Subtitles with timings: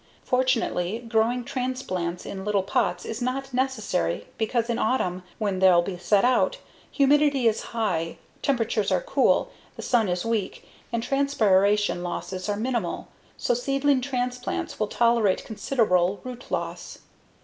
[0.23, 5.95] Fortunately, growing transplants in little pots is not necessary because in autumn, when they'll be
[5.95, 6.57] set out,
[6.89, 13.09] humidity is high, temperatures are cool, the sun is weak, and transpiration losses are minimal,
[13.37, 16.97] so seedling transplants will tolerate considerable root loss.